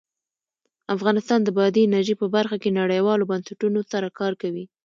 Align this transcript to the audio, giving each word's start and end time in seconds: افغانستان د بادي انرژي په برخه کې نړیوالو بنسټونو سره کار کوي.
افغانستان 0.95 1.39
د 1.43 1.49
بادي 1.57 1.81
انرژي 1.85 2.15
په 2.21 2.27
برخه 2.35 2.55
کې 2.63 2.75
نړیوالو 2.81 3.29
بنسټونو 3.31 3.79
سره 3.91 4.07
کار 4.19 4.33
کوي. 4.41 4.65